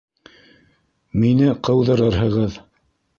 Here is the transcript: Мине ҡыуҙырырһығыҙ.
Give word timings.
Мине 1.23 1.49
ҡыуҙырырһығыҙ. 1.67 2.57